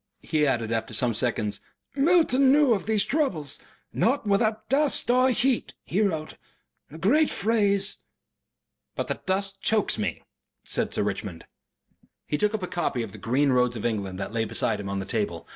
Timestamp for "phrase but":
7.29-9.09